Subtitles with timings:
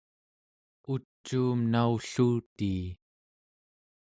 [0.93, 2.81] ucuum naulluutii